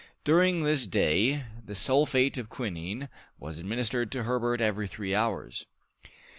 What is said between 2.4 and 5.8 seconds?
quinine was administered to Herbert every three hours.